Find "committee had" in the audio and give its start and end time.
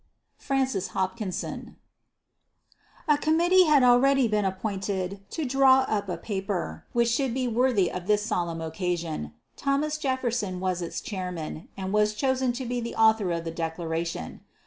3.19-3.83